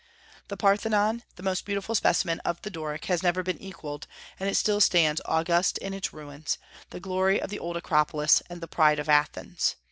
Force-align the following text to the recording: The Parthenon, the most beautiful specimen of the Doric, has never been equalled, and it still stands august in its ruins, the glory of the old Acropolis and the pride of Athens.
The 0.47 0.57
Parthenon, 0.57 1.21
the 1.35 1.43
most 1.43 1.63
beautiful 1.63 1.93
specimen 1.93 2.39
of 2.39 2.59
the 2.63 2.71
Doric, 2.71 3.05
has 3.05 3.21
never 3.21 3.43
been 3.43 3.61
equalled, 3.61 4.07
and 4.39 4.49
it 4.49 4.55
still 4.55 4.81
stands 4.81 5.21
august 5.25 5.77
in 5.77 5.93
its 5.93 6.11
ruins, 6.11 6.57
the 6.89 6.99
glory 6.99 7.39
of 7.39 7.51
the 7.51 7.59
old 7.59 7.77
Acropolis 7.77 8.41
and 8.49 8.61
the 8.61 8.67
pride 8.67 8.97
of 8.97 9.07
Athens. 9.09 9.75